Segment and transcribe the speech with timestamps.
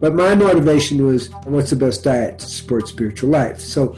[0.00, 3.60] But my motivation was what's the best diet to support spiritual life?
[3.60, 3.96] So,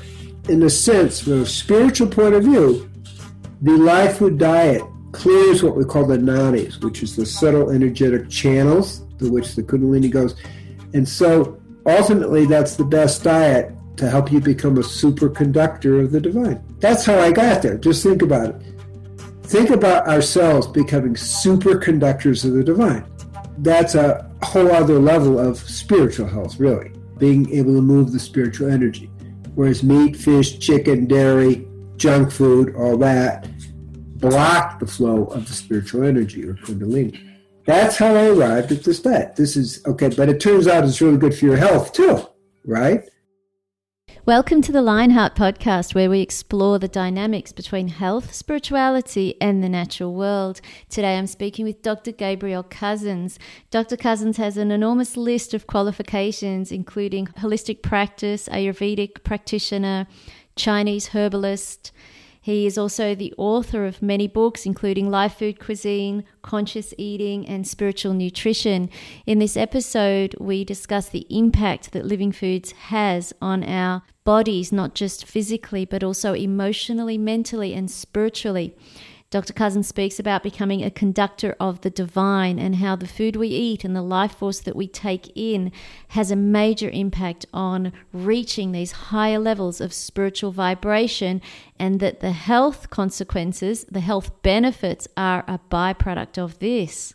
[0.49, 2.91] in a sense, from a spiritual point of view,
[3.63, 8.29] the life food diet clears what we call the nadis, which is the subtle energetic
[8.29, 10.35] channels through which the Kundalini goes.
[10.95, 16.21] And so ultimately, that's the best diet to help you become a superconductor of the
[16.21, 16.63] divine.
[16.81, 17.79] That's how I got there.
[17.79, 18.63] Just think about it.
[19.45, 23.05] Think about ourselves becoming superconductors of the divine.
[23.63, 28.71] That's a whole other level of spiritual health, really, being able to move the spiritual
[28.71, 29.09] energy.
[29.55, 33.49] Whereas meat, fish, chicken, dairy, junk food, all that
[34.19, 37.29] block the flow of the spiritual energy or kundalini.
[37.65, 39.37] That's how I arrived at this diet.
[39.37, 42.27] This is okay, but it turns out it's really good for your health too,
[42.65, 43.09] right?
[44.25, 49.69] Welcome to the Lionheart podcast, where we explore the dynamics between health, spirituality, and the
[49.69, 50.61] natural world.
[50.89, 52.13] Today I'm speaking with Dr.
[52.13, 53.37] Gabriel Cousens.
[53.73, 53.97] Dr.
[53.97, 60.07] Cousens has an enormous list of qualifications, including holistic practice, Ayurvedic practitioner,
[60.55, 61.91] Chinese herbalist,
[62.43, 67.67] he is also the author of many books, including Life Food Cuisine, Conscious Eating, and
[67.67, 68.91] Spiritual Nutrition.
[69.27, 74.97] In this episode, we discuss the impact that living foods has on our bodies, not
[74.97, 78.75] just physically, but also emotionally, mentally, and spiritually.
[79.33, 79.55] Dr.
[79.55, 83.83] Cousens speaks about becoming a conductor of the divine and how the food we eat
[83.83, 85.73] and the life force that we take in
[86.09, 91.41] has a major impact on reaching these higher levels of spiritual vibration,
[91.79, 97.15] and that the health consequences, the health benefits, are a byproduct of this.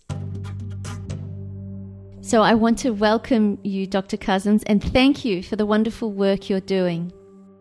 [2.22, 4.18] So, I want to welcome you, Dr.
[4.18, 7.14] Cousens, and thank you for the wonderful work you're doing.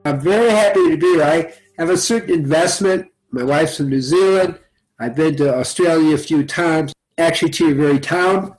[0.07, 1.23] I'm very happy to be here.
[1.23, 4.59] I have a certain investment my wife's from New Zealand.
[4.99, 8.57] I've been to Australia a few times, actually to your very town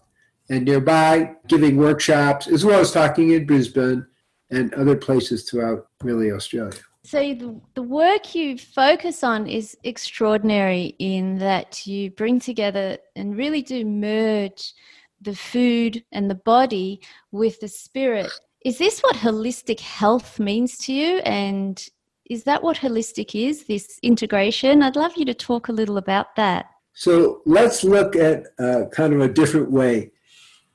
[0.49, 4.05] and nearby, giving workshops, as well as talking in Brisbane
[4.51, 6.79] and other places throughout really Australia.
[7.03, 13.35] So, the, the work you focus on is extraordinary in that you bring together and
[13.35, 14.73] really do merge
[15.21, 17.01] the food and the body
[17.31, 18.31] with the spirit.
[18.63, 21.17] Is this what holistic health means to you?
[21.19, 21.83] And
[22.29, 24.83] is that what holistic is, this integration?
[24.83, 26.67] I'd love you to talk a little about that.
[26.93, 30.11] So let's look at uh, kind of a different way.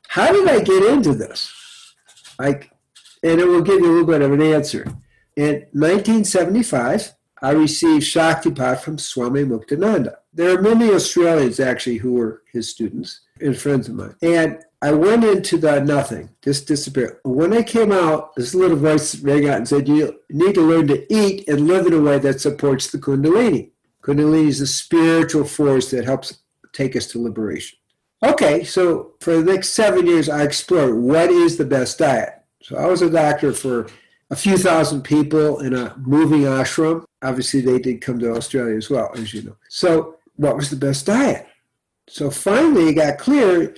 [0.08, 1.52] How did I get into this?
[2.38, 2.70] Like,
[3.22, 4.84] and it will give you a little bit of an answer.
[5.36, 10.16] In 1975, I received Shaktipat from Swami Muktananda.
[10.32, 14.14] There are many Australians actually who were his students and friends of mine.
[14.22, 17.18] And I went into the nothing, just disappeared.
[17.22, 20.88] When I came out, this little voice rang out and said, You need to learn
[20.88, 23.70] to eat and live in a way that supports the Kundalini.
[24.02, 27.78] Kundalini is a spiritual force that helps take us to liberation.
[28.24, 32.34] Okay, so for the next seven years, I explored what is the best diet.
[32.62, 33.86] So I was a doctor for
[34.30, 37.04] a few thousand people in a moving ashram.
[37.22, 39.56] Obviously, they did come to Australia as well, as you know.
[39.68, 41.46] So, what was the best diet?
[42.08, 43.76] So finally, it got clear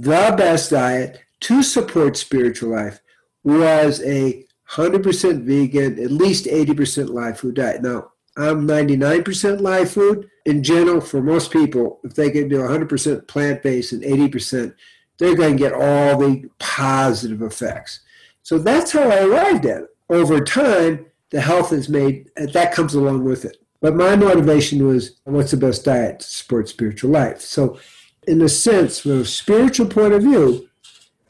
[0.00, 3.00] the best diet to support spiritual life
[3.44, 7.82] was a 100% vegan, at least 80% live food diet.
[7.82, 10.28] Now, I'm 99% live food.
[10.44, 14.74] In general, for most people, if they can do 100% plant based and 80%,
[15.18, 18.00] they're going to get all the positive effects.
[18.42, 19.96] So that's how I arrived at it.
[20.10, 23.56] Over time, the health is made, that comes along with it.
[23.80, 27.40] But my motivation was what's the best diet to support spiritual life?
[27.40, 27.78] So
[28.26, 30.68] in a sense, from a spiritual point of view,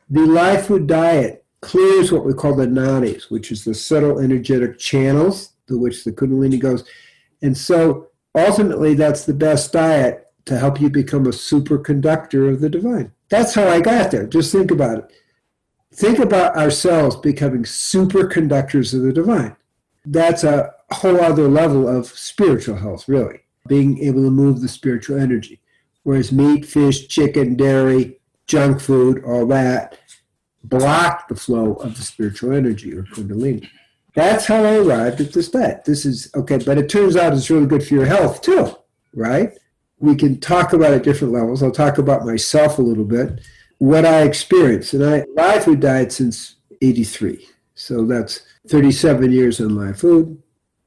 [0.09, 4.79] the life food diet clears what we call the nadis, which is the subtle energetic
[4.79, 6.85] channels through which the kundalini goes.
[7.43, 12.71] And so ultimately, that's the best diet to help you become a superconductor of the
[12.71, 13.13] divine.
[13.29, 14.27] That's how I got there.
[14.27, 15.13] Just think about it.
[15.93, 19.57] Think about ourselves becoming superconductors of the divine.
[20.05, 25.19] That's a whole other level of spiritual health, really, being able to move the spiritual
[25.19, 25.61] energy
[26.07, 29.99] whereas meat, fish, chicken, dairy, junk food, all that
[30.63, 33.69] block the flow of the spiritual energy or kundalini.
[34.15, 35.85] That's how I arrived at this diet.
[35.85, 38.71] This is okay, but it turns out it's really good for your health too,
[39.15, 39.53] right?
[39.99, 41.61] We can talk about it at different levels.
[41.61, 43.41] I'll talk about myself a little bit,
[43.79, 44.95] what I experienced.
[44.95, 47.49] And I live food diet since 83.
[47.75, 50.41] So that's 37 years on live food.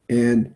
[0.07, 0.55] And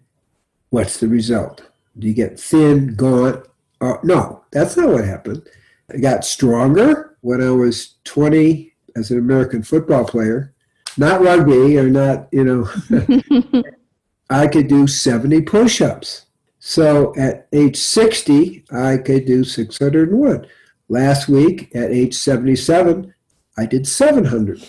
[0.70, 1.70] what's the result?
[2.00, 3.46] Do you get thin, gaunt,
[3.82, 5.48] uh, no, that's not what happened.
[5.94, 10.54] I got stronger when I was 20 as an American football player,
[10.98, 13.64] not rugby or not, you know.
[14.30, 16.28] I could do 70 push ups.
[16.60, 20.48] So at age 60, I could do 601.
[20.88, 23.14] Last week at age 77,
[23.58, 24.64] I did 700.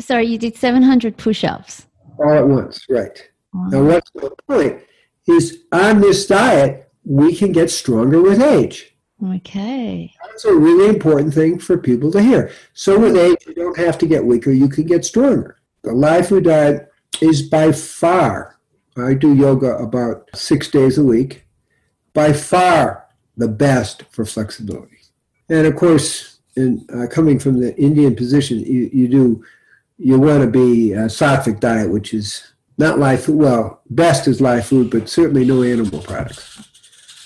[0.00, 1.86] Sorry, you did 700 push ups.
[2.18, 3.30] All at once, right.
[3.52, 3.68] Wow.
[3.68, 4.82] Now, what's the point?
[5.26, 8.96] Is on this diet, we can get stronger with age.
[9.22, 10.12] Okay.
[10.26, 12.50] That's a really important thing for people to hear.
[12.72, 15.58] So, with age, you don't have to get weaker, you can get stronger.
[15.82, 16.90] The live food diet
[17.20, 18.58] is by far,
[18.96, 21.44] I do yoga about six days a week,
[22.14, 23.06] by far
[23.36, 24.98] the best for flexibility.
[25.48, 29.44] And of course, in, uh, coming from the Indian position, you, you do
[29.98, 33.36] you want to be a sattvic diet, which is not live food.
[33.36, 36.66] Well, best is live food, but certainly no animal products.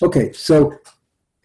[0.03, 0.77] Okay, so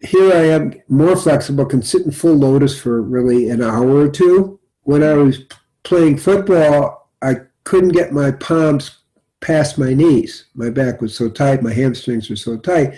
[0.00, 4.08] here I am, more flexible, can sit in full lotus for really an hour or
[4.08, 4.58] two.
[4.82, 5.44] When I was
[5.82, 8.98] playing football, I couldn't get my palms
[9.40, 10.46] past my knees.
[10.54, 12.94] My back was so tight, my hamstrings were so tight.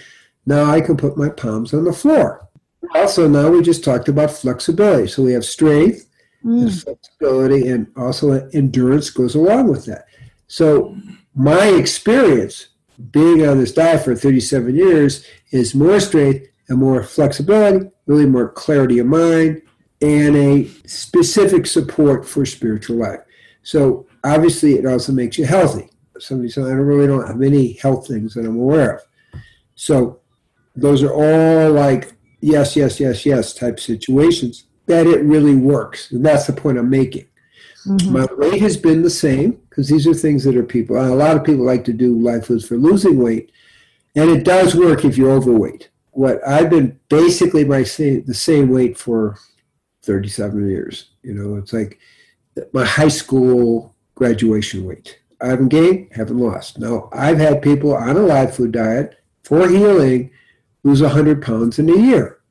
[0.46, 2.48] Now I can put my palms on the floor.
[2.94, 5.08] Also, now we just talked about flexibility.
[5.08, 6.08] So we have strength,
[6.44, 6.62] mm.
[6.62, 10.06] and flexibility, and also endurance goes along with that.
[10.48, 10.96] So
[11.34, 12.68] my experience
[13.10, 18.48] being on this diet for 37 years is more strength and more flexibility, really more
[18.48, 19.62] clarity of mind,
[20.00, 23.20] and a specific support for spiritual life.
[23.62, 25.88] So obviously, it also makes you healthy.
[26.18, 29.02] Somebody said, I don't really don't have any health things that I'm aware of.
[29.74, 30.20] So
[30.74, 36.10] those are all like yes, yes, yes, yes type situations that it really works.
[36.10, 37.26] And that's the point I'm making.
[37.86, 38.12] Mm-hmm.
[38.12, 40.96] My weight has been the same because these are things that are people.
[40.96, 43.50] A lot of people like to do live foods for losing weight,
[44.14, 45.88] and it does work if you're overweight.
[46.12, 49.38] What I've been basically my same, the same weight for
[50.02, 51.10] 37 years.
[51.22, 51.98] You know, it's like
[52.72, 55.18] my high school graduation weight.
[55.40, 56.78] I haven't gained, haven't lost.
[56.78, 60.30] Now, I've had people on a live food diet for healing
[60.84, 62.42] lose 100 pounds in a year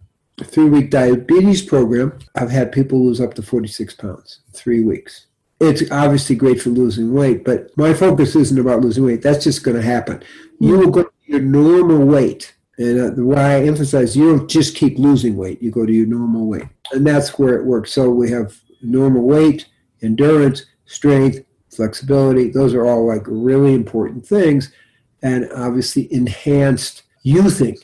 [0.44, 5.28] three week diabetes program, I've had people lose up to 46 pounds three weeks.
[5.60, 9.22] It's obviously great for losing weight, but my focus isn't about losing weight.
[9.22, 10.24] That's just going to happen.
[10.60, 10.80] You hmm.
[10.80, 12.56] will go to your normal weight.
[12.81, 16.07] And uh, why I emphasize you don't just keep losing weight, you go to your
[16.07, 16.68] normal weight.
[16.92, 17.92] And that's where it works.
[17.92, 19.68] So we have normal weight,
[20.01, 22.50] endurance, strength, flexibility.
[22.50, 24.74] Those are all like really important things.
[25.22, 27.78] And obviously enhanced youthing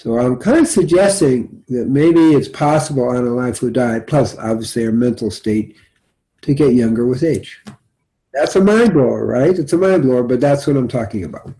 [0.00, 4.34] so I'm kind of suggesting that maybe it's possible on a live food diet, plus
[4.38, 5.76] obviously our mental state,
[6.40, 7.62] to get younger with age.
[8.32, 9.58] That's a mind blower, right?
[9.58, 11.52] It's a mind blower, but that's what I'm talking about.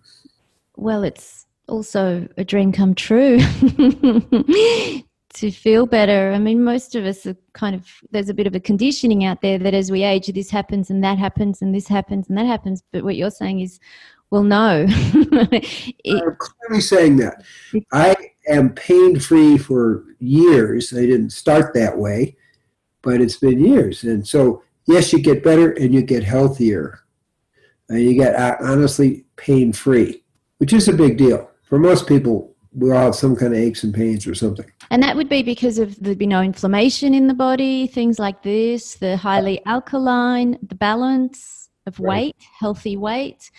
[0.74, 1.39] Well, it's
[1.70, 3.38] also a dream come true
[5.34, 6.32] to feel better.
[6.32, 9.40] I mean, most of us are kind of, there's a bit of a conditioning out
[9.40, 12.46] there that as we age, this happens and that happens and this happens and that
[12.46, 12.82] happens.
[12.92, 13.80] But what you're saying is,
[14.30, 14.86] well, no.
[14.88, 17.42] it, I'm clearly saying that.
[17.92, 18.14] I
[18.48, 20.92] am pain free for years.
[20.92, 22.36] I didn't start that way,
[23.02, 24.04] but it's been years.
[24.04, 27.00] And so, yes, you get better and you get healthier.
[27.88, 30.22] And you get uh, honestly pain free,
[30.58, 31.49] which is a big deal.
[31.70, 34.66] For most people, we all have some kind of aches and pains or something.
[34.90, 38.42] And that would be because of there'd be no inflammation in the body, things like
[38.42, 42.46] this, the highly alkaline, the balance of weight, right.
[42.58, 43.52] healthy weight.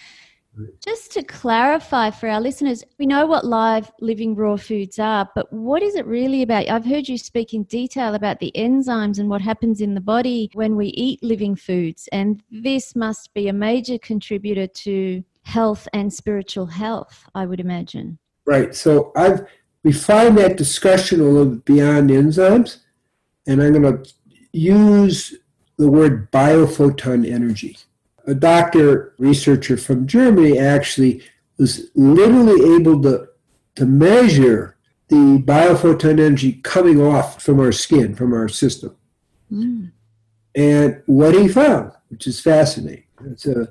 [0.84, 5.52] Just to clarify for our listeners, we know what live living raw foods are, but
[5.54, 6.70] what is it really about?
[6.70, 10.50] I've heard you speak in detail about the enzymes and what happens in the body
[10.54, 16.14] when we eat living foods, and this must be a major contributor to health and
[16.14, 18.20] spiritual health, I would imagine.
[18.46, 18.76] Right.
[18.76, 19.46] So I've
[19.84, 22.78] refined that discussion a little bit beyond enzymes,
[23.48, 24.14] and I'm going to
[24.52, 25.36] use
[25.78, 27.78] the word biophoton energy
[28.26, 31.24] a doctor researcher from Germany actually
[31.58, 33.28] was literally able to,
[33.76, 38.96] to measure the biophoton energy coming off from our skin, from our system.
[39.52, 39.92] Mm.
[40.56, 43.68] And what he found, which is fascinating, it's a,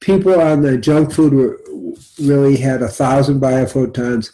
[0.00, 1.60] people on the junk food were,
[2.20, 4.32] really had a thousand biophotons.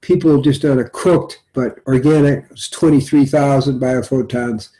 [0.00, 4.70] People just on a cooked but organic was 23,000 biophotons.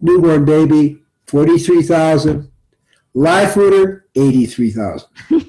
[0.00, 2.50] Newborn baby, 43,000
[3.16, 5.08] Live fooder, 83,000.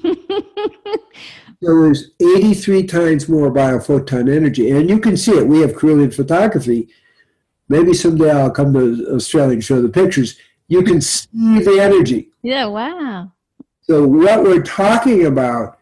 [1.60, 4.70] there was 83 times more biophoton energy.
[4.70, 5.46] And you can see it.
[5.46, 6.88] We have Kirlian photography.
[7.68, 10.38] Maybe someday I'll come to Australia and show the pictures.
[10.68, 11.28] You can see
[11.58, 12.30] the energy.
[12.40, 13.32] Yeah, wow.
[13.88, 15.78] So, what we're talking about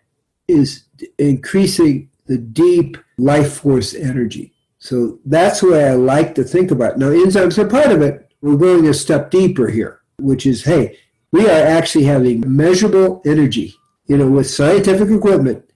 [0.47, 0.85] is
[1.19, 4.53] increasing the deep life force energy.
[4.79, 6.99] So, that's way I like to think about.
[6.99, 8.31] Now, enzymes are part of it.
[8.43, 10.99] We're going a step deeper here, which is hey,
[11.33, 13.75] we are actually having measurable energy,
[14.07, 15.69] you know, with scientific equipment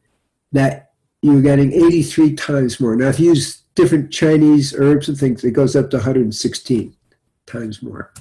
[0.52, 2.94] that you're getting 83 times more.
[2.94, 6.96] Now, if you use different Chinese herbs and things, it goes up to 116
[7.46, 8.12] times more.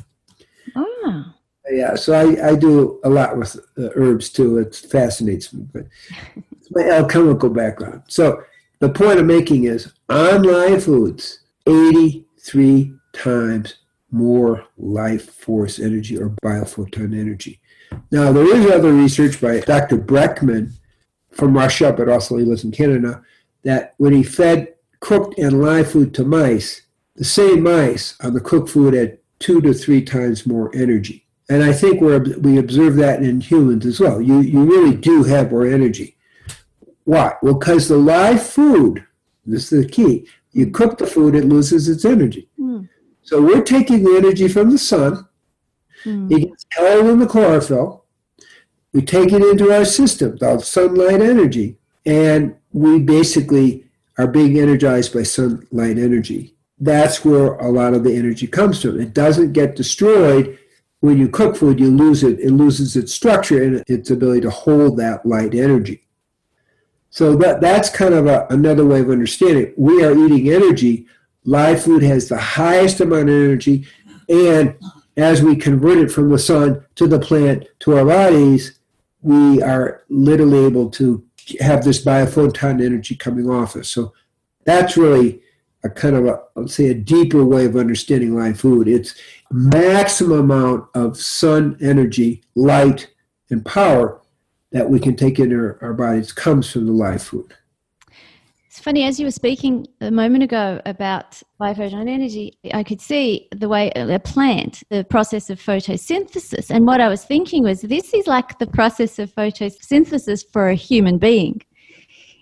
[1.69, 4.57] Yeah, so I, I do a lot with uh, herbs too.
[4.57, 5.85] It fascinates me, but
[6.51, 8.03] it's my alchemical background.
[8.07, 8.43] So
[8.79, 13.75] the point I'm making is on live foods, 83 times
[14.11, 17.59] more life force energy or biophoton energy.
[18.11, 19.97] Now, there is other research by Dr.
[19.97, 20.71] Brekhman
[21.31, 23.23] from Russia, but also he lives in Canada,
[23.63, 26.81] that when he fed cooked and live food to mice,
[27.15, 31.25] the same mice on the cooked food had two to three times more energy.
[31.49, 34.21] And I think we we observe that in humans as well.
[34.21, 36.15] You, you really do have more energy.
[37.05, 37.33] Why?
[37.41, 39.03] Well, because the live food,
[39.45, 42.47] this is the key, you cook the food, it loses its energy.
[42.59, 42.87] Mm.
[43.23, 45.27] So we're taking the energy from the sun,
[46.03, 46.31] mm.
[46.31, 48.05] it gets held in the chlorophyll,
[48.93, 53.85] we take it into our system, the sunlight energy, and we basically
[54.17, 56.55] are being energized by sunlight energy.
[56.79, 58.99] That's where a lot of the energy comes from.
[58.99, 60.57] It doesn't get destroyed
[61.01, 62.39] when you cook food, you lose it.
[62.39, 66.05] It loses its structure and its ability to hold that light energy.
[67.09, 69.79] So that, that's kind of a, another way of understanding it.
[69.79, 71.07] We are eating energy.
[71.45, 73.87] Live food has the highest amount of energy.
[74.27, 74.75] And
[75.17, 78.79] as we convert it from the sun to the plant to our bodies,
[79.21, 81.25] we are literally able to
[81.59, 83.89] have this biophoton energy coming off us.
[83.89, 84.13] So
[84.65, 85.41] that's really
[85.83, 88.87] a kind of a, let's say, a deeper way of understanding live food.
[88.87, 89.15] It's
[89.51, 93.13] maximum amount of sun energy, light,
[93.49, 94.21] and power
[94.71, 97.55] that we can take into our, our bodies comes from the live food.
[98.67, 103.49] It's funny, as you were speaking a moment ago about biophoton energy, I could see
[103.53, 106.69] the way a plant, the process of photosynthesis.
[106.69, 110.75] And what I was thinking was this is like the process of photosynthesis for a
[110.75, 111.61] human being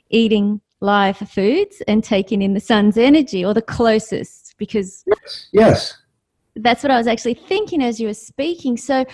[0.09, 5.03] eating live foods and taking in the sun's energy or the closest because.
[5.07, 5.49] Yes.
[5.53, 5.97] yes.
[6.61, 8.77] That's what I was actually thinking as you were speaking.
[8.77, 9.05] So,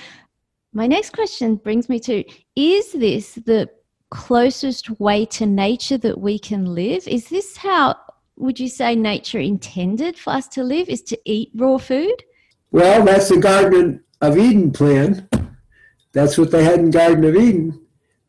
[0.73, 2.23] my next question brings me to
[2.55, 3.69] is this the
[4.09, 7.07] closest way to nature that we can live?
[7.07, 7.95] Is this how
[8.37, 12.23] would you say nature intended for us to live is to eat raw food?
[12.71, 15.27] Well, that's the Garden of Eden plan.
[16.13, 17.79] That's what they had in Garden of Eden.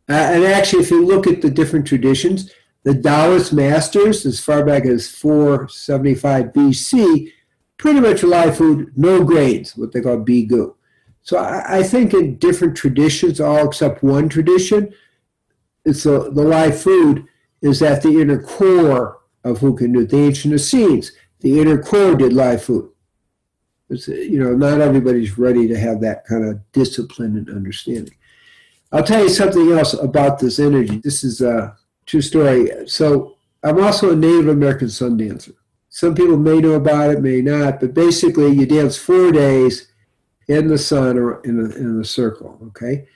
[0.08, 2.50] Uh, and actually, if you look at the different traditions,
[2.82, 7.32] the Taoist masters, as far back as 475 BC,
[7.84, 10.74] pretty much live food, no grains, what they call bigu.
[11.20, 14.94] So I, I think in different traditions, all except one tradition,
[15.84, 17.26] it's the, the live food
[17.60, 20.08] is at the inner core of who can do it.
[20.08, 22.90] The ancient Essenes, the inner core did live food.
[23.90, 28.14] It's, you know, not everybody's ready to have that kind of discipline and understanding.
[28.92, 31.02] I'll tell you something else about this energy.
[31.04, 31.76] This is a
[32.06, 32.88] true story.
[32.88, 35.52] So I'm also a Native American sun dancer.
[35.94, 39.92] Some people may know about it, may not, but basically you dance four days
[40.48, 43.06] in the sun or in a, in a circle, okay?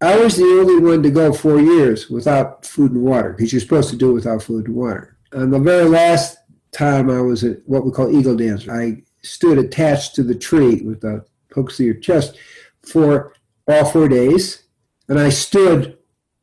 [0.00, 3.60] I was the only one to go four years without food and water because you're
[3.60, 5.18] supposed to do it without food and water.
[5.32, 6.38] And the very last
[6.70, 10.80] time I was at what we call eagle dance, I stood attached to the tree
[10.80, 12.38] with the hooks to your chest
[12.80, 13.34] for
[13.68, 14.62] all four days.
[15.06, 15.98] And I stood,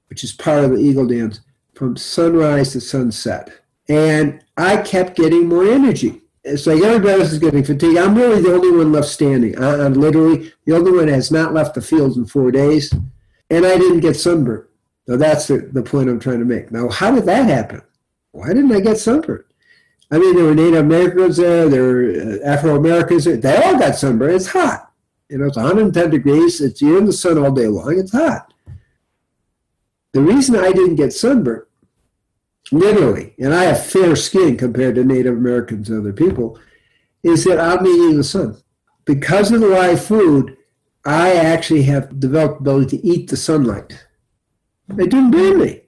[0.06, 1.40] which is part of the eagle dance,
[1.74, 3.50] from sunrise to sunset.
[3.88, 6.22] And I kept getting more energy.
[6.44, 7.98] It's like everybody else is getting fatigued.
[7.98, 9.58] I'm really the only one left standing.
[9.62, 12.94] I'm literally the only one that has not left the field in four days
[13.50, 14.66] and I didn't get sunburned.
[15.08, 16.72] Now that's the, the point I'm trying to make.
[16.72, 17.82] Now, how did that happen?
[18.32, 19.46] Why didn't I get sunburned?
[20.12, 23.38] I mean, there were Native Americans there, there were uh, Afro Americans there.
[23.38, 24.36] They all got sunburned.
[24.36, 24.92] It's hot.
[25.30, 26.62] You know, it's 110 degrees.
[26.62, 27.98] It's you're in the sun all day long.
[27.98, 28.54] It's hot.
[30.14, 31.66] The reason I didn't get sunburned,
[32.72, 36.60] literally, and I have fair skin compared to Native Americans and other people,
[37.24, 38.58] is that I'm eating the sun.
[39.06, 40.58] Because of the live food,
[41.06, 44.06] I actually have developed the ability to eat the sunlight.
[44.90, 45.82] It didn't burn me.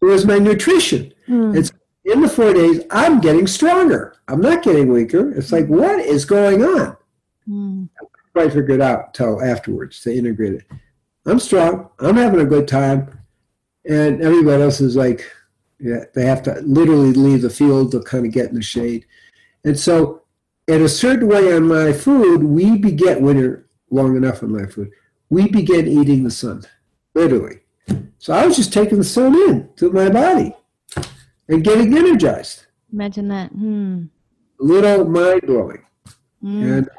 [0.00, 1.12] It was my nutrition.
[1.28, 1.56] Mm.
[1.56, 1.72] It's
[2.04, 4.16] in the four days, I'm getting stronger.
[4.28, 5.32] I'm not getting weaker.
[5.32, 6.96] It's like, what is going on?
[7.48, 7.88] Mm.
[8.34, 10.64] I figured it out until afterwards to integrate it.
[11.26, 11.90] I'm strong.
[11.98, 13.20] I'm having a good time.
[13.84, 15.30] And everybody else is like,
[15.80, 19.06] yeah, they have to literally leave the field to kind of get in the shade.
[19.64, 20.22] And so,
[20.66, 24.90] in a certain way on my food, we beget winter long enough on my food,
[25.30, 26.62] we begin eating the sun,
[27.14, 27.60] literally.
[28.18, 30.54] So I was just taking the sun in to my body
[31.48, 32.66] and getting energized.
[32.92, 33.50] Imagine that.
[33.50, 34.04] Hmm.
[34.58, 35.84] Little mind blowing.
[36.42, 36.78] Mm.
[36.78, 36.90] And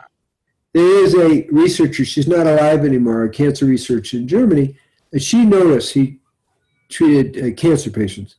[0.73, 4.75] there is a researcher, she's not alive anymore, a cancer researcher in Germany,
[5.11, 6.19] and she noticed he
[6.89, 8.35] treated uh, cancer patients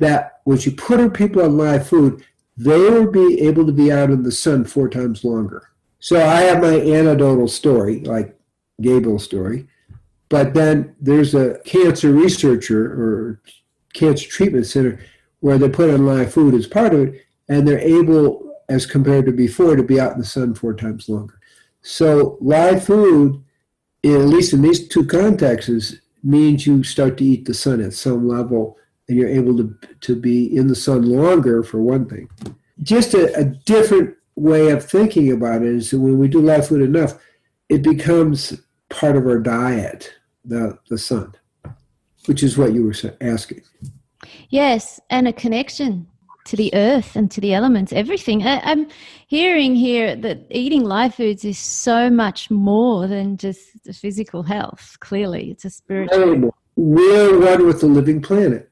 [0.00, 2.24] that when she put her people on live food,
[2.56, 5.68] they would be able to be out in the sun four times longer.
[6.00, 8.36] So I have my anecdotal story, like
[8.80, 9.68] Gabriel story.
[10.28, 13.40] But then there's a cancer researcher or
[13.92, 15.00] cancer treatment center
[15.40, 19.26] where they put on live food as part of it, and they're able, as compared
[19.26, 21.38] to before, to be out in the sun four times longer.
[21.82, 23.42] So live food,
[24.04, 28.28] at least in these two contexts, means you start to eat the sun at some
[28.28, 28.76] level
[29.10, 32.30] and you're able to, to be in the sun longer, for one thing.
[32.82, 36.68] Just a, a different way of thinking about it is that when we do live
[36.68, 37.18] food enough,
[37.68, 40.14] it becomes part of our diet,
[40.44, 41.34] the, the sun,
[42.26, 43.62] which is what you were asking.
[44.48, 46.06] Yes, and a connection
[46.44, 48.46] to the earth and to the elements, everything.
[48.46, 48.88] I, am
[49.26, 54.96] hearing here that eating live foods is so much more than just the physical health.
[55.00, 56.54] Clearly, it's a spiritual.
[56.76, 58.69] We're one with the living planet.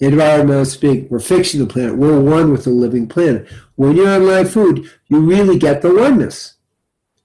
[0.00, 1.96] Environmental speak, we're fixing the planet.
[1.96, 3.46] We're one with the living planet.
[3.76, 6.54] When you're on live food, you really get the oneness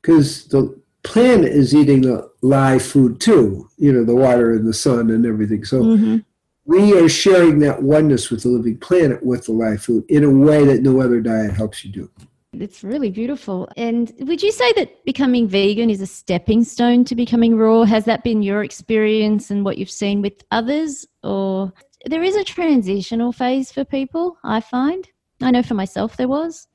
[0.02, 3.70] because the planet is eating the live food too.
[3.78, 5.66] You know, the water and the sun and everything.
[5.66, 5.82] So.
[5.82, 6.18] Mm-hmm
[6.66, 10.30] we are sharing that oneness with the living planet with the live food in a
[10.30, 12.10] way that no other diet helps you do.
[12.54, 13.70] It's really beautiful.
[13.76, 17.84] And would you say that becoming vegan is a stepping stone to becoming raw?
[17.84, 21.06] Has that been your experience and what you've seen with others?
[21.24, 21.74] Or
[22.06, 25.08] there is a transitional phase for people, I find.
[25.42, 26.68] I know for myself there was.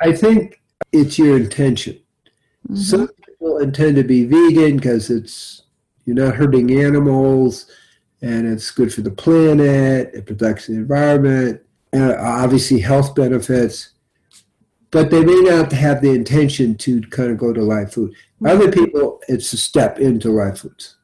[0.00, 0.60] I think
[0.92, 2.00] it's your intention.
[2.68, 2.76] Mm-hmm.
[2.76, 5.62] Some people intend to be vegan because it's
[6.04, 7.70] you're not hurting animals
[8.22, 11.60] and it's good for the planet, it protects the environment,
[11.92, 13.90] and obviously health benefits.
[14.90, 18.14] But they may not have the intention to kind of go to live food.
[18.44, 20.96] Other people, it's a step into live foods.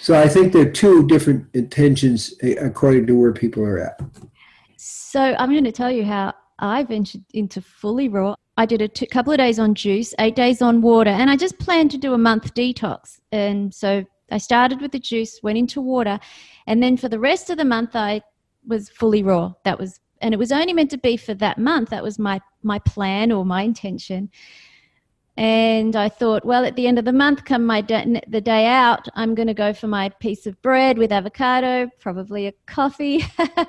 [0.00, 4.00] So I think there are two different intentions eh, according to where people are at.
[4.78, 8.34] So I'm going to tell you how I ventured into fully raw.
[8.56, 11.58] I did a couple of days on juice, eight days on water, and I just
[11.58, 13.20] planned to do a month detox.
[13.30, 16.18] And so I started with the juice, went into water,
[16.66, 18.22] and then for the rest of the month I
[18.66, 19.52] was fully raw.
[19.64, 21.90] That was and it was only meant to be for that month.
[21.90, 24.30] That was my my plan or my intention.
[25.40, 29.08] And I thought, well, at the end of the month, come my the day out,
[29.14, 33.24] I'm going to go for my piece of bread with avocado, probably a coffee.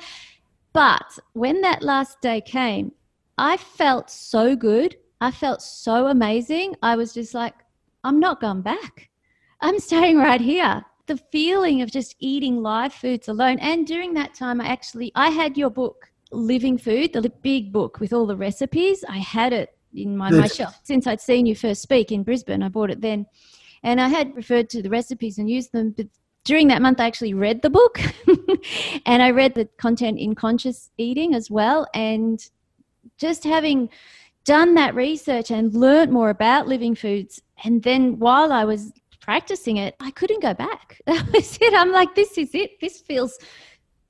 [0.73, 2.91] but when that last day came,
[3.37, 4.97] I felt so good.
[5.21, 6.75] I felt so amazing.
[6.83, 7.53] I was just like,
[8.03, 9.09] I'm not going back.
[9.61, 10.83] I'm staying right here.
[11.07, 13.59] The feeling of just eating live foods alone.
[13.59, 18.01] And during that time, I actually, I had your book, Living Food, the big book
[18.01, 19.05] with all the recipes.
[19.07, 22.63] I had it in my, my shelf since I'd seen you first speak in Brisbane.
[22.63, 23.25] I bought it then.
[23.83, 25.91] And I had referred to the recipes and used them.
[25.91, 26.07] But
[26.43, 27.99] during that month, I actually read the book
[29.05, 31.87] and I read the content in conscious eating as well.
[31.93, 32.43] And
[33.17, 33.89] just having
[34.43, 39.77] done that research and learnt more about living foods, and then while I was practicing
[39.77, 40.99] it, I couldn't go back.
[41.05, 41.73] That was it.
[41.73, 42.79] I'm like, this is it.
[42.79, 43.37] This feels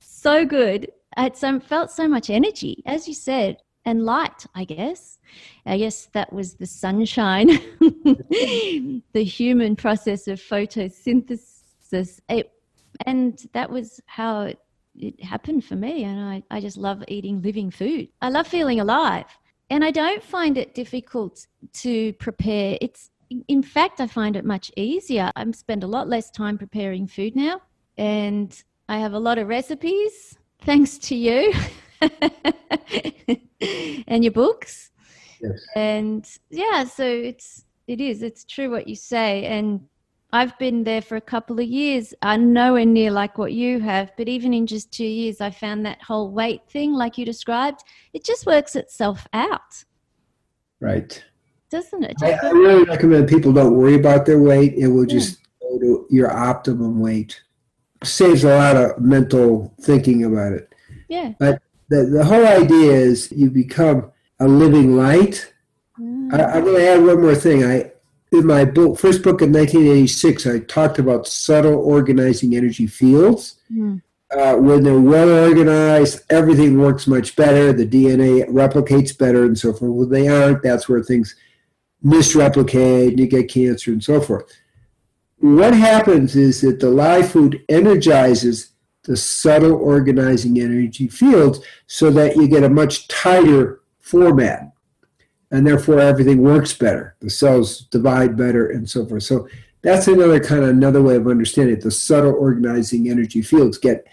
[0.00, 0.90] so good.
[1.16, 5.18] It so, um, felt so much energy, as you said, and light, I guess.
[5.66, 7.48] I guess that was the sunshine,
[7.80, 12.20] the human process of photosynthesis.
[12.28, 12.52] It,
[13.06, 14.58] and that was how it,
[14.96, 16.04] it happened for me.
[16.04, 18.08] And I, I just love eating living food.
[18.20, 19.26] I love feeling alive.
[19.70, 22.76] And I don't find it difficult to prepare.
[22.80, 23.10] It's
[23.48, 25.32] in fact, I find it much easier.
[25.34, 27.62] I spend a lot less time preparing food now,
[27.96, 31.52] and I have a lot of recipes thanks to you
[34.06, 34.90] and your books.
[35.40, 35.66] Yes.
[35.74, 39.80] And yeah, so it's it is it's true what you say, and
[40.32, 42.14] I've been there for a couple of years.
[42.22, 45.84] I'm nowhere near like what you have, but even in just two years, I found
[45.84, 49.84] that whole weight thing, like you described, it just works itself out.
[50.80, 51.22] Right
[51.72, 52.16] doesn't it?
[52.22, 54.74] I, I, really recommend people don't worry about their weight.
[54.74, 55.68] It will just yeah.
[55.70, 57.42] go to your optimum weight.
[58.04, 60.72] Saves a lot of mental thinking about it.
[61.08, 61.32] Yeah.
[61.38, 61.62] But
[61.92, 65.52] the, the whole idea is you become a living light.
[65.98, 66.32] Mm.
[66.32, 67.64] I, I'm going to add one more thing.
[67.64, 67.92] I
[68.32, 73.56] in my book, first book in 1986, I talked about subtle organizing energy fields.
[73.70, 74.00] Mm.
[74.34, 77.74] Uh, when they're well organized, everything works much better.
[77.74, 79.92] The DNA replicates better, and so forth.
[79.92, 81.36] When they aren't, that's where things
[82.02, 84.50] misreplicate, and you get cancer, and so forth.
[85.36, 88.71] What happens is that the live food energizes
[89.04, 94.72] the subtle organizing energy fields so that you get a much tighter format.
[95.50, 97.14] And therefore, everything works better.
[97.20, 99.24] The cells divide better, and so forth.
[99.24, 99.48] So,
[99.82, 101.82] that's another kind of another way of understanding it.
[101.82, 104.06] The subtle organizing energy fields get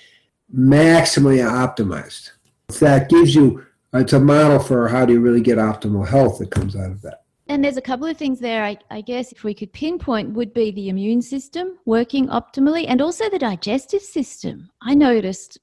[0.53, 2.31] maximally optimized.
[2.79, 6.51] That gives you, it's a model for how do you really get optimal health that
[6.51, 7.23] comes out of that.
[7.49, 10.53] And there's a couple of things there, I, I, guess, if we could pinpoint, would
[10.53, 14.69] be the immune system working optimally and also the digestive system.
[14.83, 15.57] I noticed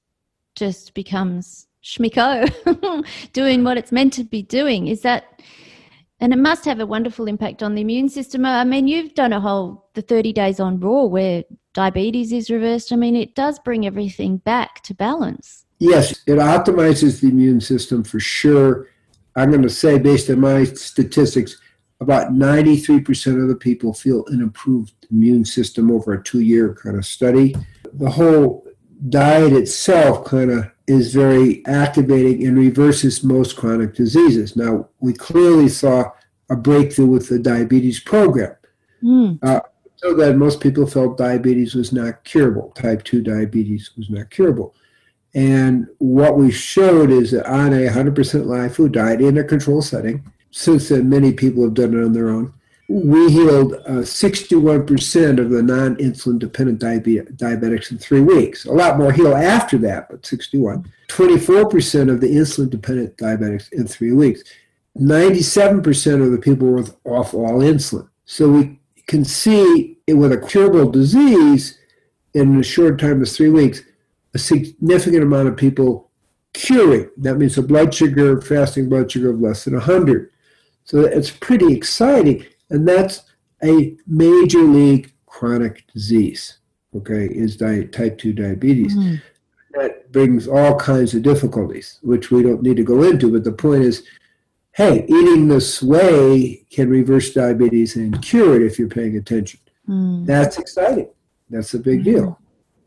[0.55, 4.87] just becomes schmicko, doing what it's meant to be doing.
[4.87, 5.41] Is that,
[6.19, 8.45] and it must have a wonderful impact on the immune system.
[8.45, 12.91] I mean, you've done a whole, the 30 days on raw where diabetes is reversed.
[12.91, 15.65] I mean, it does bring everything back to balance.
[15.79, 18.89] Yes, it optimizes the immune system for sure.
[19.37, 21.55] I'm going to say, based on my statistics,
[21.99, 26.97] about 93% of the people feel an improved immune system over a two year kind
[26.97, 27.55] of study.
[27.93, 28.65] The whole
[29.09, 34.55] diet itself kind of is very activating and reverses most chronic diseases.
[34.55, 36.11] Now, we clearly saw
[36.49, 38.55] a breakthrough with the diabetes program.
[39.03, 39.39] Mm.
[39.43, 39.61] Uh,
[39.97, 42.71] so that most people felt diabetes was not curable.
[42.75, 44.75] Type 2 diabetes was not curable.
[45.33, 49.81] And what we showed is that on a 100% live food diet in a control
[49.81, 52.53] setting, since then many people have done it on their own,
[52.89, 58.65] we healed uh, 61% of the non insulin dependent diabetics in three weeks.
[58.65, 60.89] A lot more heal after that, but 61.
[61.09, 64.43] 24% of the insulin dependent diabetics in three weeks.
[64.97, 68.07] 97% of the people were off all insulin.
[68.25, 71.77] So we can see it with a curable disease
[72.33, 73.81] in a short time of three weeks,
[74.33, 76.09] a significant amount of people
[76.53, 77.09] curing.
[77.17, 80.31] That means a blood sugar, fasting blood sugar of less than 100.
[80.87, 82.45] So it's pretty exciting.
[82.69, 83.23] And that's
[83.61, 86.59] a major league chronic disease,
[86.95, 88.95] okay, is type 2 diabetes.
[88.95, 89.21] Mm.
[89.73, 93.33] That brings all kinds of difficulties, which we don't need to go into.
[93.33, 94.07] But the point is,
[94.71, 99.59] hey, eating this way can reverse diabetes and cure it if you're paying attention.
[99.89, 100.25] Mm.
[100.25, 101.09] That's exciting.
[101.49, 102.39] That's a big deal.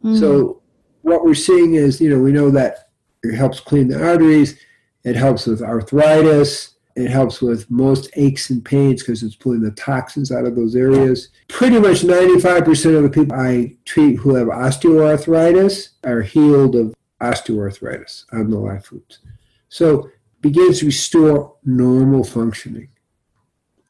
[0.02, 0.18] Mm.
[0.18, 0.62] So,
[1.02, 2.90] what we're seeing is, you know, we know that
[3.22, 4.58] it helps clean the arteries,
[5.04, 9.70] it helps with arthritis, it helps with most aches and pains because it's pulling the
[9.72, 11.28] toxins out of those areas.
[11.48, 18.24] Pretty much 95% of the people I treat who have osteoarthritis are healed of osteoarthritis
[18.32, 19.20] on the live foods.
[19.68, 22.88] So begins to restore normal functioning.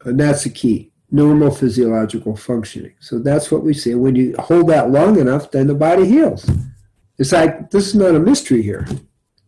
[0.05, 2.95] And that's the key normal physiological functioning.
[3.01, 3.95] So that's what we see.
[3.95, 6.49] When you hold that long enough, then the body heals.
[7.19, 8.87] It's like this is not a mystery here.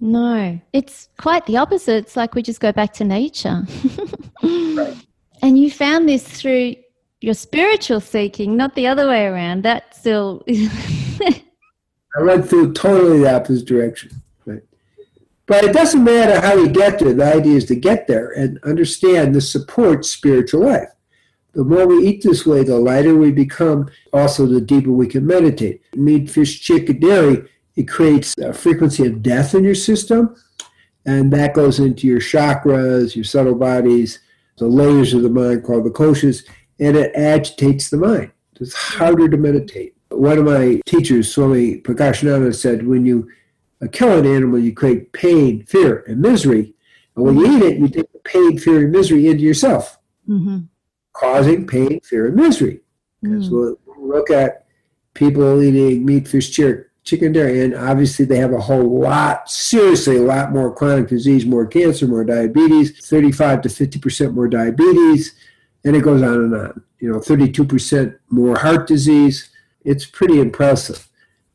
[0.03, 1.95] No, it's quite the opposite.
[1.95, 3.63] It's like we just go back to nature.
[4.43, 4.97] right.
[5.43, 6.75] And you found this through
[7.21, 9.63] your spiritual seeking, not the other way around.
[9.63, 10.43] That still.
[10.49, 14.11] I went through totally the opposite direction.
[14.45, 14.63] Right.
[15.47, 17.15] But it doesn't matter how you get there.
[17.15, 20.89] The idea is to get there and understand this supports spiritual life.
[21.53, 23.89] The more we eat this way, the lighter we become.
[24.13, 25.81] Also, the deeper we can meditate.
[25.95, 30.37] Meat, fish, chicken, dairy it creates a frequency of death in your system,
[31.07, 34.21] and that goes into your chakras, your subtle bodies,
[34.59, 36.47] the layers of the mind called the koshas,
[36.79, 38.31] and it agitates the mind.
[38.61, 39.97] It's harder to meditate.
[40.11, 43.29] One of my teachers, Swami Prakashananda, said when you
[43.91, 46.75] kill an animal, you create pain, fear, and misery.
[47.17, 50.59] And when you eat it, you take the pain, fear, and misery into yourself, mm-hmm.
[51.13, 52.81] causing pain, fear, and misery.
[53.21, 53.53] Because mm.
[53.53, 54.67] we'll look at
[55.15, 60.17] people eating meat, fish, chicken, chicken dairy, and obviously they have a whole lot, seriously,
[60.17, 65.35] a lot more chronic disease, more cancer, more diabetes, 35 to 50% more diabetes,
[65.85, 66.85] and it goes on and on.
[67.01, 69.51] You know, 32% more heart disease.
[69.85, 71.09] It's pretty impressive.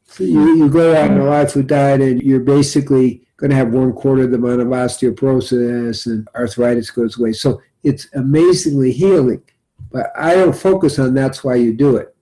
[0.06, 3.56] So you, you go out on a live food diet and you're basically going to
[3.56, 7.32] have one quarter of the amount of osteoporosis and arthritis goes away.
[7.32, 9.44] So it's amazingly healing.
[9.92, 12.14] But I don't focus on that's why you do it.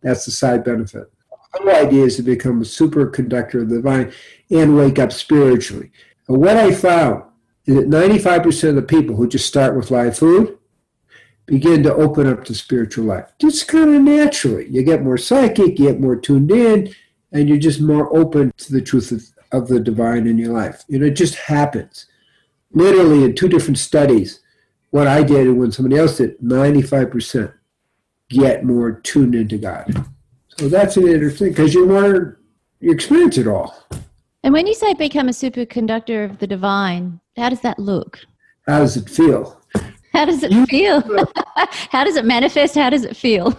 [0.00, 1.11] That's the side benefit
[1.52, 4.12] whole idea is to become a superconductor of the divine
[4.50, 5.90] and wake up spiritually.
[6.28, 7.24] And what I found
[7.66, 10.58] is that 95% of the people who just start with live food
[11.46, 13.32] begin to open up to spiritual life.
[13.38, 14.68] Just kind of naturally.
[14.68, 16.94] You get more psychic, you get more tuned in,
[17.32, 20.84] and you're just more open to the truth of, of the divine in your life.
[20.88, 22.06] You know, it just happens.
[22.72, 24.40] Literally, in two different studies,
[24.90, 27.52] what I did and when somebody else did, 95%
[28.28, 30.06] get more tuned into God.
[30.58, 32.36] So that's an interesting because you want
[32.80, 33.74] you experience it all.
[34.42, 38.20] And when you say become a superconductor of the divine, how does that look?
[38.66, 39.60] How does it feel?
[40.12, 41.00] How does it feel?
[41.90, 42.74] how does it manifest?
[42.74, 43.58] How does it feel?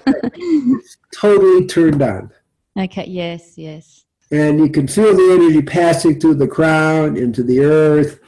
[1.13, 2.31] totally turned on.
[2.77, 4.05] Okay, yes, yes.
[4.31, 8.19] And you can feel the energy passing through the crown into the earth,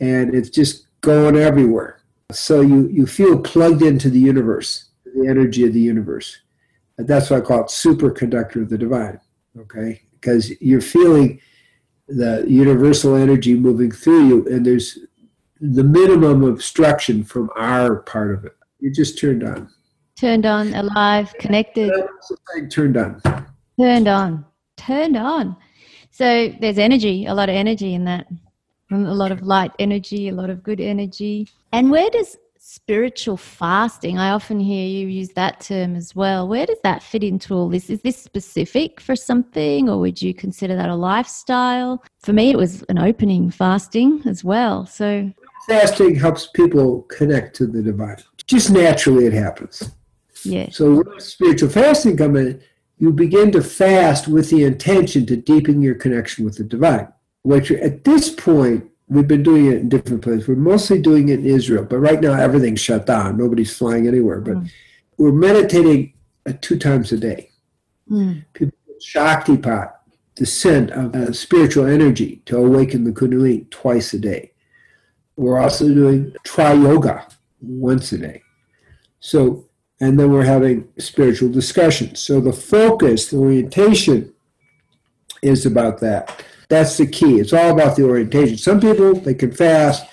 [0.00, 2.00] and it's just going everywhere.
[2.32, 6.38] So you, you feel plugged into the universe, the energy of the universe.
[6.96, 9.20] That's why I call it superconductor of the divine,
[9.58, 10.02] okay?
[10.12, 11.40] Because you're feeling
[12.08, 14.98] the universal energy moving through you, and there's
[15.60, 18.56] the minimum obstruction from our part of it.
[18.80, 19.70] You're just turned on.
[20.16, 21.92] Turned on, alive, connected.
[22.70, 23.20] Turned on.
[23.80, 24.44] Turned on.
[24.76, 25.56] Turned on.
[26.10, 28.26] So there's energy, a lot of energy in that.
[28.92, 31.48] A lot of light energy, a lot of good energy.
[31.72, 32.36] And where does
[32.74, 36.48] spiritual fasting, I often hear you use that term as well.
[36.48, 37.88] Where does that fit into all this?
[37.88, 42.02] Is this specific for something, or would you consider that a lifestyle?
[42.22, 44.86] For me, it was an opening fasting as well.
[44.86, 45.32] So
[45.68, 48.16] fasting helps people connect to the divine.
[48.46, 49.90] Just naturally, it happens.
[50.42, 50.68] Yeah.
[50.70, 52.60] So spiritual fasting come in,
[52.98, 57.08] you begin to fast with the intention to deepen your connection with the divine.
[57.42, 60.48] Which at this point, we've been doing it in different places.
[60.48, 63.36] We're mostly doing it in Israel, but right now everything's shut down.
[63.36, 64.40] Nobody's flying anywhere.
[64.40, 64.70] But mm.
[65.16, 66.14] we're meditating
[66.60, 67.50] two times a day.
[68.10, 68.44] Mm.
[68.52, 69.92] People Shaktipat,
[70.36, 74.52] the scent of uh, spiritual energy to awaken the Kundalini twice a day.
[75.36, 77.26] We're also doing Tri Yoga
[77.60, 78.42] once a day.
[79.20, 79.68] So,
[80.00, 82.20] and then we're having spiritual discussions.
[82.20, 84.32] So the focus, the orientation
[85.42, 86.44] is about that.
[86.68, 87.40] That's the key.
[87.40, 88.56] It's all about the orientation.
[88.56, 90.06] Some people, they can fast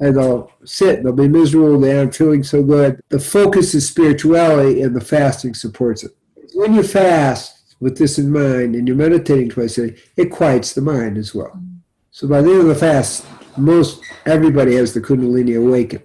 [0.00, 3.00] and they'll sit, and they'll be miserable, they aren't feeling so good.
[3.08, 6.12] The focus is spirituality and the fasting supports it.
[6.54, 10.74] When you fast with this in mind and you're meditating twice a day, it quiets
[10.74, 11.58] the mind as well.
[12.10, 16.02] So by the end of the fast, most everybody has the Kundalini awaken.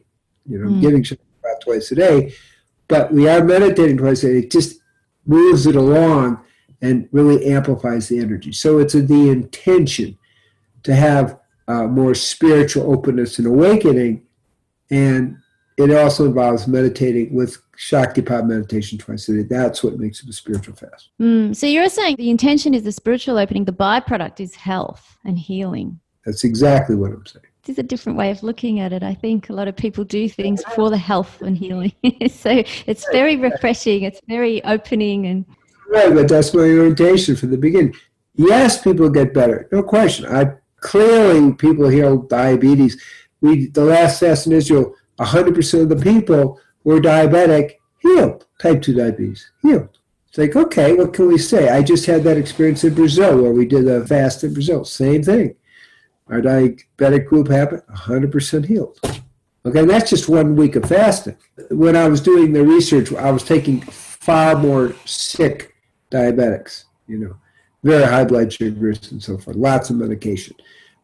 [0.48, 0.82] You know, mm.
[0.82, 1.06] giving
[1.44, 2.34] about twice a day,
[2.88, 4.40] but we are meditating twice a day.
[4.40, 4.80] It just
[5.26, 6.44] moves it along
[6.82, 8.52] and really amplifies the energy.
[8.52, 10.18] So it's a, the intention
[10.84, 14.24] to have uh, more spiritual openness and awakening,
[14.90, 15.38] and
[15.78, 19.44] it also involves meditating with Shaktipat meditation twice a day.
[19.44, 21.10] That's what makes it a spiritual fast.
[21.20, 25.40] Mm, so you're saying the intention is the spiritual opening, the byproduct is health and
[25.40, 26.00] healing.
[26.26, 27.46] That's exactly what I'm saying.
[27.68, 29.04] It's a different way of looking at it.
[29.04, 31.94] I think a lot of people do things for the health and healing.
[32.30, 34.04] so it's very refreshing.
[34.04, 35.46] It's very opening and
[35.92, 37.94] right, but that's my orientation from the beginning.
[38.36, 40.26] Yes, people get better, no question.
[40.26, 43.02] I clearly people heal diabetes.
[43.42, 48.82] We the last test in Israel, hundred percent of the people were diabetic healed, type
[48.82, 49.98] two diabetes healed.
[50.28, 51.70] It's like, okay, what can we say?
[51.70, 54.86] I just had that experience in Brazil where we did a fast in Brazil.
[54.86, 55.56] Same thing.
[56.30, 58.98] Our diabetic group happened, 100% healed.
[59.66, 61.36] Okay, that's just one week of fasting.
[61.70, 65.71] When I was doing the research, I was taking far more sick
[66.12, 67.36] diabetics, you know,
[67.84, 70.56] very high blood sugars and so forth, lots of medication.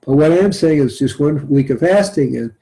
[0.06, 2.54] But what I am saying is just one week of fasting and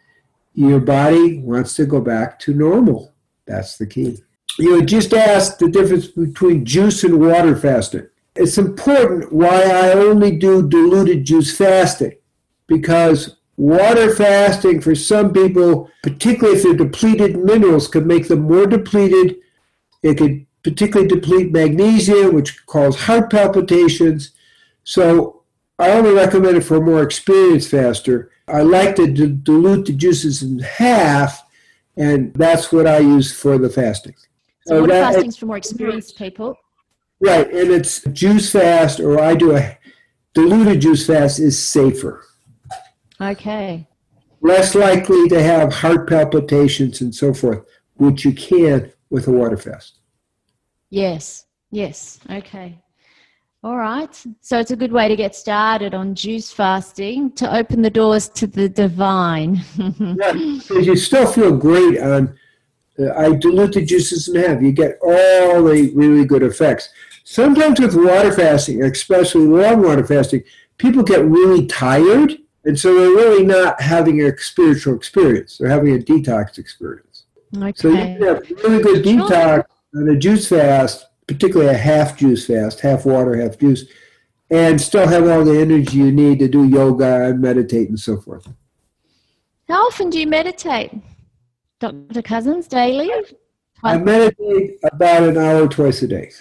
[0.53, 3.13] your body wants to go back to normal.
[3.45, 4.21] That's the key.
[4.57, 8.07] You just asked the difference between juice and water fasting.
[8.35, 12.13] It's important why I only do diluted juice fasting
[12.67, 18.65] because water fasting for some people, particularly if they're depleted minerals, could make them more
[18.65, 19.37] depleted.
[20.03, 24.31] It could particularly deplete magnesium, which cause heart palpitations.
[24.83, 25.43] So
[25.77, 28.31] I only recommend it for a more experienced faster.
[28.47, 31.45] I like to d- dilute the juices in half,
[31.97, 34.15] and that's what I use for the fasting.
[34.65, 36.57] So, water fasting is for more experienced people.
[37.19, 39.77] Right, and it's juice fast, or I do a
[40.33, 42.25] diluted juice fast is safer.
[43.21, 43.87] Okay.
[44.41, 47.63] Less likely to have heart palpitations and so forth,
[47.97, 49.94] which you can with a water fast.
[50.89, 52.19] Yes, yes.
[52.29, 52.81] Okay.
[53.65, 54.23] All right.
[54.41, 58.29] So it's a good way to get started on juice fasting to open the doors
[58.29, 59.59] to the divine.
[60.19, 62.37] yeah, you still feel great on.
[62.99, 64.61] Uh, I dilute the juices in half.
[64.61, 66.89] You get all the really good effects.
[67.23, 70.43] Sometimes with water fasting, especially long water fasting,
[70.77, 75.57] people get really tired, and so they're really not having a spiritual experience.
[75.57, 77.23] They're having a detox experience.
[77.57, 77.73] Okay.
[77.75, 82.47] So you can have really good detox on a juice fast, particularly a half juice
[82.47, 83.85] fast, half water, half juice,
[84.49, 88.17] and still have all the energy you need to do yoga and meditate and so
[88.17, 88.47] forth.
[89.67, 90.91] How often do you meditate,
[91.79, 92.21] Dr.
[92.21, 92.67] Cousens?
[92.67, 93.09] daily?
[93.83, 96.31] I meditate about an hour twice a day.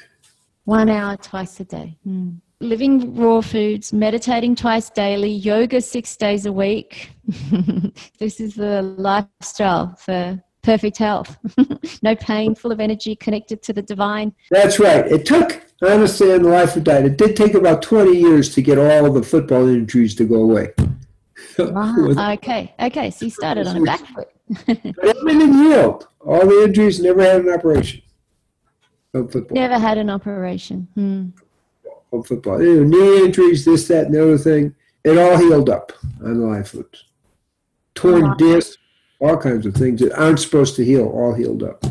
[0.64, 1.96] One hour twice a day.
[2.04, 2.30] Hmm.
[2.60, 7.10] Living raw foods, meditating twice daily, yoga six days a week.
[8.18, 11.37] this is the lifestyle for perfect health,
[12.03, 14.35] no pain, full of energy, connected to the divine.
[14.50, 15.07] That's right.
[15.07, 18.62] It took, honestly, in the life of diet, it did take about 20 years to
[18.62, 20.72] get all of the football injuries to go away.
[21.59, 23.11] Ah, okay, okay.
[23.11, 24.29] So you started on a back foot.
[24.66, 26.09] but everything healed.
[26.20, 28.03] All the injuries, never had an operation.
[29.12, 29.55] Of football.
[29.55, 30.88] Never had an operation.
[30.94, 31.29] Hmm.
[32.12, 32.62] Of football.
[32.62, 34.74] You know, knee injuries, this, that, and the other thing.
[35.05, 35.92] It all healed up
[36.24, 37.05] on the life foods.
[37.94, 38.79] Torn disc,
[39.24, 41.84] all kinds of things that aren't supposed to heal, all healed up.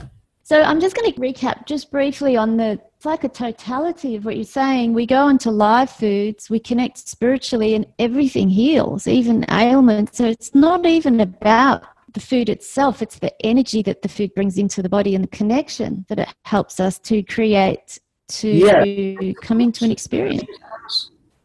[0.43, 4.23] So I'm just going to recap just briefly on the it's like a totality of
[4.23, 4.93] what you're saying.
[4.93, 10.17] We go into live foods, we connect spiritually, and everything heals, even ailments.
[10.17, 14.57] So it's not even about the food itself, it's the energy that the food brings
[14.57, 19.33] into the body and the connection that it helps us to create to yeah.
[19.41, 20.45] come into an experience.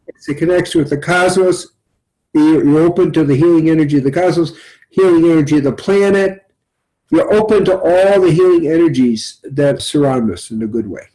[0.07, 1.67] It's a connection with the cosmos.
[2.33, 4.53] You're open to the healing energy of the cosmos,
[4.89, 6.45] healing energy of the planet.
[7.11, 11.07] You're open to all the healing energies that surround us in a good way.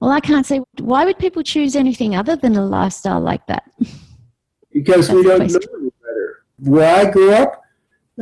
[0.00, 3.70] Well, I can't say why would people choose anything other than a lifestyle like that?
[4.72, 6.44] Because That's we don't know any better.
[6.58, 7.62] Where I grew up,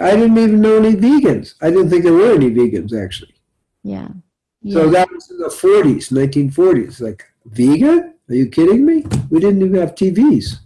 [0.00, 1.54] I didn't even know any vegans.
[1.60, 3.34] I didn't think there were any vegans actually.
[3.82, 4.08] Yeah.
[4.62, 4.74] yeah.
[4.74, 7.00] So that was in the 40s, 1940s.
[7.00, 8.14] Like, vegan?
[8.28, 9.04] Are you kidding me?
[9.30, 10.58] We didn't even have TVs.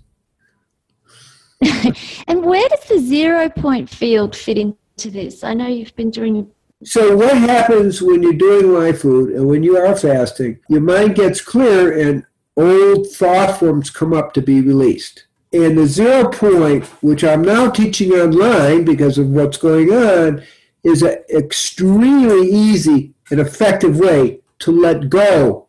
[2.26, 5.44] and where does the zero point field fit into this?
[5.44, 6.50] I know you've been doing
[6.84, 10.58] so what happens when you're doing live food and when you are fasting?
[10.68, 12.24] Your mind gets clear and
[12.56, 15.26] old thought forms come up to be released.
[15.52, 20.42] And the zero point, which I'm now teaching online because of what's going on,
[20.82, 25.68] is an extremely easy and effective way to let go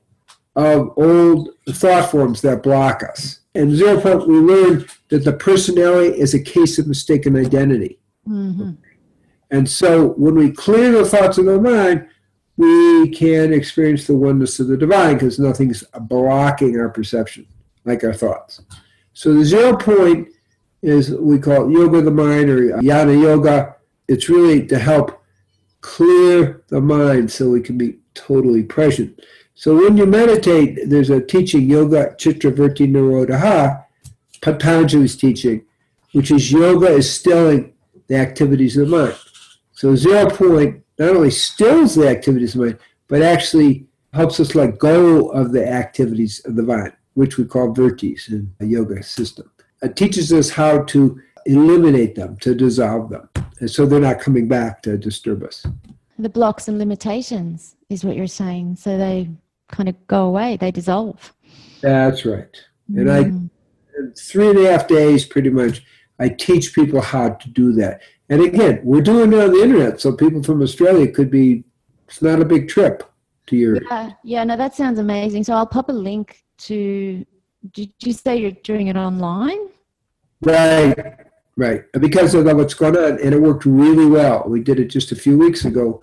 [0.56, 3.40] of old thought forms that block us.
[3.56, 8.00] And zero point, we learn that the personality is a case of mistaken identity.
[8.28, 8.72] Mm-hmm.
[9.52, 12.08] And so when we clear the thoughts of the mind,
[12.58, 17.48] we can experience the oneness of the divine because nothing's blocking our perception
[17.86, 18.62] like our thoughts.
[19.14, 20.30] So the zero point
[20.82, 23.76] is we call it yoga of the mind or jnana yoga.
[24.08, 25.24] It's really to help
[25.82, 29.20] clear the mind so we can be totally present.
[29.56, 33.86] So when you meditate, there's a teaching, Yoga Chitta Vritti Nirodha,
[34.42, 35.64] Patanjali's teaching,
[36.12, 37.74] which is yoga is stilling
[38.08, 39.18] the activities of the mind.
[39.72, 44.54] So zero point not only stills the activities of the mind, but actually helps us
[44.54, 49.02] let go of the activities of the mind, which we call vrittis in a yoga
[49.02, 49.50] system.
[49.82, 54.48] It teaches us how to eliminate them, to dissolve them, and so they're not coming
[54.48, 55.66] back to disturb us.
[56.20, 58.76] The blocks and limitations is what you're saying.
[58.76, 59.30] So they
[59.74, 61.34] kind of go away, they dissolve.
[61.82, 62.56] That's right.
[62.96, 63.50] And I, mm.
[63.98, 65.84] in three and a half days, pretty much,
[66.20, 68.02] I teach people how to do that.
[68.30, 71.64] And again, we're doing it on the internet, so people from Australia could be.
[72.08, 73.04] It's not a big trip
[73.48, 73.84] to your.
[73.84, 74.44] Yeah, yeah.
[74.44, 75.44] No, that sounds amazing.
[75.44, 77.26] So I'll pop a link to.
[77.72, 79.70] Did you say you're doing it online?
[80.42, 80.96] Right,
[81.58, 81.82] right.
[82.00, 84.44] Because of what's going on, and it worked really well.
[84.48, 86.02] We did it just a few weeks ago,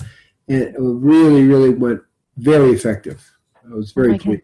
[0.49, 2.01] and it really, really went
[2.37, 3.21] very effective.
[3.71, 4.43] It was very okay.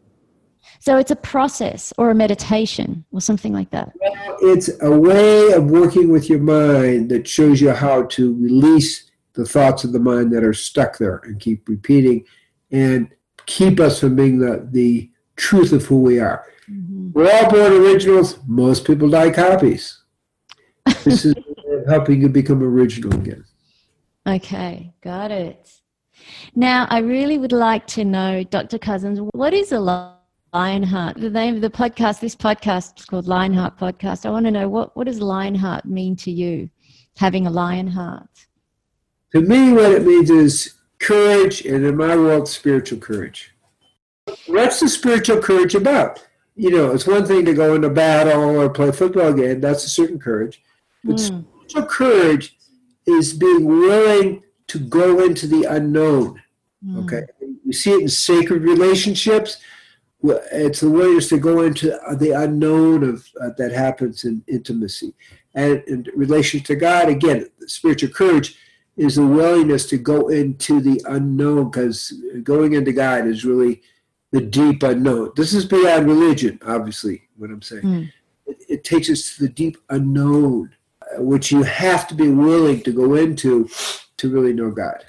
[0.80, 3.92] So it's a process or a meditation or something like that.
[4.00, 9.10] Well, it's a way of working with your mind that shows you how to release
[9.34, 12.24] the thoughts of the mind that are stuck there and keep repeating
[12.70, 13.08] and
[13.46, 16.44] keep us from being the, the truth of who we are.
[16.70, 17.12] Mm-hmm.
[17.12, 18.38] We're all born originals.
[18.46, 20.02] Most people die copies.
[21.04, 21.34] This is
[21.88, 23.44] helping you become original again.
[24.26, 25.75] Okay, got it.
[26.54, 28.78] Now, I really would like to know, Dr.
[28.78, 29.80] Cousens, what is a
[30.56, 31.20] Lionheart.
[31.20, 34.24] The name of the podcast, this podcast is called Lionheart Podcast.
[34.24, 36.70] I want to know what, what does Lionheart mean to you,
[37.18, 38.46] having a lion heart?
[39.32, 43.52] To me, what it means is courage, and in my world, spiritual courage.
[44.46, 46.26] What's the spiritual courage about?
[46.54, 49.90] You know, it's one thing to go into battle or play football again, that's a
[49.90, 50.62] certain courage.
[51.04, 51.44] But mm.
[51.68, 52.56] spiritual courage
[53.06, 56.42] is being willing to go into the unknown.
[56.84, 57.04] Mm.
[57.04, 57.22] Okay.
[57.64, 59.58] You see it in sacred relationships
[60.22, 65.14] it's the willingness to go into the unknown of uh, that happens in intimacy
[65.54, 68.58] and in relation to god again spiritual courage
[68.96, 73.82] is the willingness to go into the unknown because going into god is really
[74.32, 78.12] the deep unknown this is beyond religion obviously what i'm saying mm.
[78.46, 82.82] it, it, takes us to the deep unknown uh, which you have to be willing
[82.82, 83.68] to go into
[84.16, 85.04] to really know god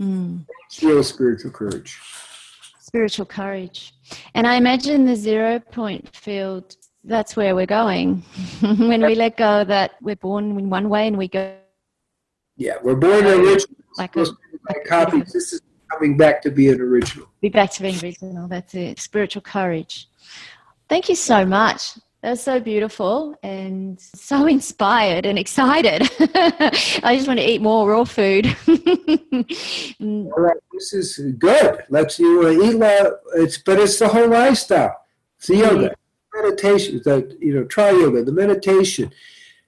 [0.00, 0.44] mm.
[0.66, 1.98] it's real spiritual courage
[2.92, 3.94] spiritual courage.
[4.34, 8.16] And I imagine the zero point field, that's where we're going.
[8.60, 11.56] when we let go that we're born in one way and we go.
[12.58, 13.76] Yeah, we're born original.
[13.96, 14.26] Like a,
[14.68, 15.32] like copies.
[15.32, 17.28] This is coming back to being original.
[17.40, 18.46] Be back to being original.
[18.46, 19.00] That's it.
[19.00, 20.06] Spiritual courage.
[20.90, 21.98] Thank you so much.
[22.22, 26.02] That's so beautiful and so inspired and excited.
[27.02, 28.56] I just want to eat more raw food.
[30.04, 31.84] Right, this is good.
[31.88, 33.20] Let's you uh, eat more.
[33.34, 34.96] It's but it's the whole lifestyle.
[35.38, 35.94] It's the yoga,
[36.34, 37.00] meditation.
[37.04, 39.12] The you know try yoga, the meditation,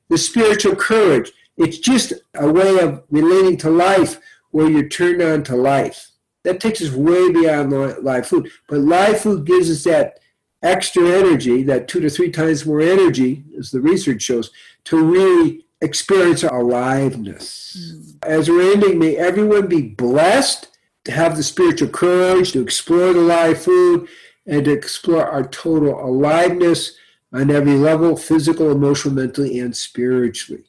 [0.09, 1.33] the spiritual courage.
[1.57, 4.19] It's just a way of relating to life
[4.51, 6.11] where you're turned on to life.
[6.43, 7.71] that takes us way beyond
[8.03, 8.51] live food.
[8.69, 10.19] But live food gives us that
[10.65, 14.51] extra energy, that two to three times more energy, as the research shows,
[14.85, 17.77] to really experience our aliveness.
[17.79, 18.25] Mm.
[18.25, 20.69] As we're ending, may everyone be blessed
[21.05, 24.09] to have the spiritual courage to explore the live food
[24.47, 26.97] and to explore our total aliveness
[27.33, 30.65] on every level physical, emotional, mentally, and spiritually.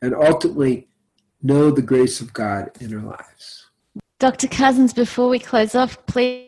[0.00, 0.88] And ultimately,
[1.42, 3.66] know the grace of God in our lives.
[4.18, 4.46] Dr.
[4.46, 6.45] Cousens, before we close off, please,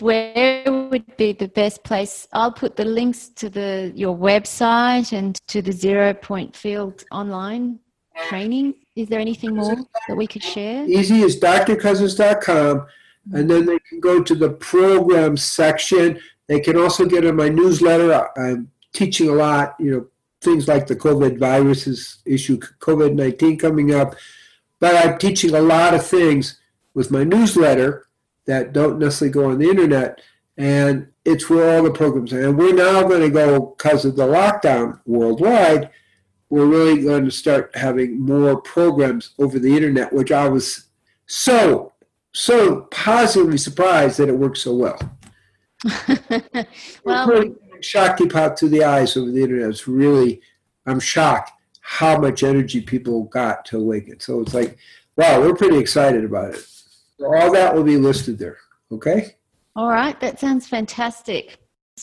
[0.00, 2.28] where would be the best place?
[2.32, 7.80] I'll put the links to the your website and to the Zero Point Field online
[8.28, 8.74] training.
[8.94, 9.76] Is there anything more
[10.08, 10.84] that we could share?
[10.84, 12.86] Easy is drcousens.com,
[13.32, 16.20] and then they can go to the program section.
[16.46, 18.28] They can also get on my newsletter.
[18.36, 20.06] I'm teaching a lot, you know,
[20.42, 24.14] things like the COVID viruses issue, COVID 19 coming up.
[24.78, 26.58] But I'm teaching a lot of things
[26.92, 28.09] with my newsletter
[28.50, 30.20] that don't necessarily go on the internet.
[30.56, 32.46] And it's where all the programs are.
[32.46, 35.90] And we're now going to go, because of the lockdown worldwide,
[36.48, 40.88] we're really going to start having more programs over the internet, which I was
[41.26, 41.92] so,
[42.32, 44.98] so positively surprised that it worked so well.
[47.04, 49.70] well, shocked you pop to the eyes over the internet.
[49.70, 50.42] It's really,
[50.86, 54.20] I'm shocked how much energy people got to awaken.
[54.20, 54.76] So it's like,
[55.16, 56.66] wow, we're pretty excited about it.
[57.20, 58.56] So all that will be listed there.
[58.90, 59.36] Okay.
[59.76, 60.18] All right.
[60.20, 61.58] That sounds fantastic.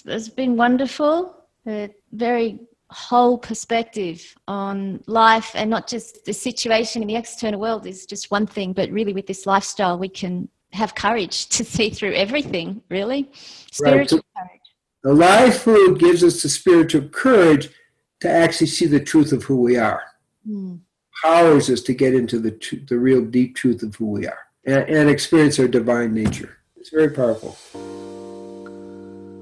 [0.06, 1.44] It's been wonderful.
[1.66, 2.60] A very
[2.92, 8.30] whole perspective on life and not just the situation in the external world is just
[8.30, 12.84] one thing, but really with this lifestyle, we can have courage to see through everything,
[12.90, 13.32] really.
[13.72, 14.46] Spiritual right.
[14.46, 14.62] courage.
[15.04, 17.70] The live food gives us the spiritual courage
[18.20, 20.04] to actually see the truth of who we are.
[20.48, 20.80] Mm.
[21.24, 24.88] Powers us to get into the, the real deep truth of who we are and,
[24.90, 26.58] and experience our divine nature.
[26.76, 27.58] It's very powerful.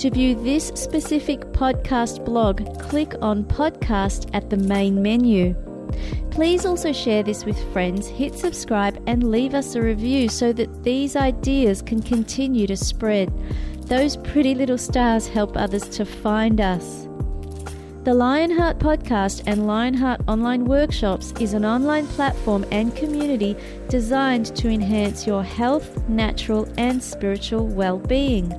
[0.00, 5.54] To view this specific podcast blog, click on Podcast at the main menu.
[6.30, 10.84] Please also share this with friends, hit subscribe, and leave us a review so that
[10.84, 13.30] these ideas can continue to spread.
[13.88, 17.06] Those pretty little stars help others to find us.
[18.04, 23.54] The Lionheart Podcast and Lionheart Online Workshops is an online platform and community
[23.90, 28.50] designed to enhance your health, natural, and spiritual well being.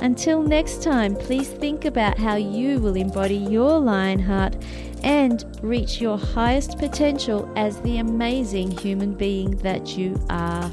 [0.00, 4.56] Until next time, please think about how you will embody your lion heart
[5.02, 10.70] and reach your highest potential as the amazing human being that you are.